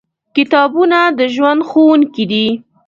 کتابونه 0.35 0.99
د 1.17 1.19
ژوند 1.35 1.61
ښوونکي 1.69 2.25
دي. 2.31 2.47